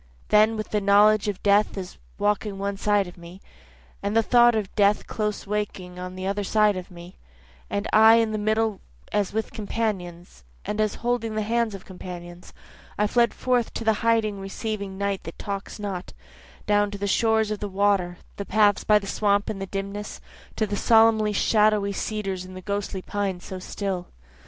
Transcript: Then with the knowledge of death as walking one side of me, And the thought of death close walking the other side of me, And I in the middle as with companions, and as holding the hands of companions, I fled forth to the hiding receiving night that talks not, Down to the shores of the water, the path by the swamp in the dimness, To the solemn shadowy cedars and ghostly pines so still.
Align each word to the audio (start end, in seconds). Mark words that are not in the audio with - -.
Then 0.29 0.57
with 0.57 0.69
the 0.71 0.81
knowledge 0.81 1.27
of 1.27 1.43
death 1.43 1.77
as 1.77 1.99
walking 2.17 2.57
one 2.57 2.75
side 2.75 3.05
of 3.05 3.19
me, 3.19 3.39
And 4.01 4.17
the 4.17 4.23
thought 4.23 4.55
of 4.55 4.73
death 4.73 5.05
close 5.05 5.45
walking 5.45 5.93
the 6.15 6.25
other 6.25 6.43
side 6.43 6.75
of 6.75 6.89
me, 6.89 7.17
And 7.69 7.87
I 7.93 8.15
in 8.15 8.31
the 8.31 8.39
middle 8.39 8.81
as 9.11 9.31
with 9.31 9.51
companions, 9.51 10.43
and 10.65 10.81
as 10.81 10.95
holding 11.05 11.35
the 11.35 11.43
hands 11.43 11.75
of 11.75 11.85
companions, 11.85 12.51
I 12.97 13.05
fled 13.05 13.31
forth 13.31 13.75
to 13.75 13.83
the 13.83 13.93
hiding 14.01 14.39
receiving 14.39 14.97
night 14.97 15.21
that 15.25 15.37
talks 15.37 15.77
not, 15.77 16.13
Down 16.65 16.89
to 16.89 16.97
the 16.97 17.05
shores 17.05 17.51
of 17.51 17.59
the 17.59 17.69
water, 17.69 18.17
the 18.37 18.45
path 18.45 18.87
by 18.87 18.97
the 18.97 19.05
swamp 19.05 19.51
in 19.51 19.59
the 19.59 19.67
dimness, 19.67 20.19
To 20.55 20.65
the 20.65 20.77
solemn 20.77 21.31
shadowy 21.33 21.93
cedars 21.93 22.43
and 22.43 22.65
ghostly 22.65 23.03
pines 23.03 23.45
so 23.45 23.59
still. 23.59 24.07